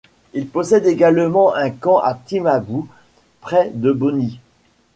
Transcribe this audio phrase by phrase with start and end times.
[0.33, 2.87] Il possède également un camp à Tin-Habou,
[3.39, 4.39] près de Boni.